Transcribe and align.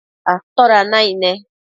¿atoda 0.33 0.79
naic 0.91 1.13
ne? 1.21 1.31